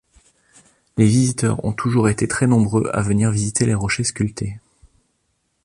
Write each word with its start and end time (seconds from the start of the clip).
Les 0.97 1.05
visiteurs 1.05 1.63
ont 1.63 1.73
toujours 1.73 2.09
été 2.09 2.27
très 2.27 2.47
nombreux 2.47 2.89
à 2.91 3.03
venir 3.03 3.29
visiter 3.29 3.67
les 3.67 3.75
rochers 3.75 4.03
sculptés. 4.03 4.57